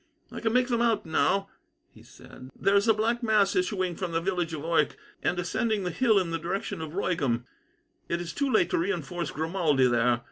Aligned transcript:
"I 0.31 0.39
can 0.39 0.51
make 0.51 0.67
them 0.69 0.81
out 0.81 1.05
now," 1.05 1.47
he 1.93 2.01
said. 2.01 2.49
"There 2.59 2.73
is 2.75 2.87
a 2.87 2.93
black 2.95 3.21
mass 3.21 3.55
issuing 3.55 3.95
from 3.95 4.13
the 4.13 4.19
village 4.19 4.51
of 4.51 4.63
Oycke, 4.63 4.95
and 5.21 5.37
ascending 5.37 5.83
the 5.83 5.91
hill 5.91 6.17
in 6.17 6.31
the 6.31 6.39
direction 6.39 6.81
of 6.81 6.93
Royegham. 6.95 7.45
It 8.09 8.19
is 8.19 8.33
too 8.33 8.51
late 8.51 8.71
to 8.71 8.79
reinforce 8.79 9.29
Grimaldi 9.29 9.85
there. 9.87 10.19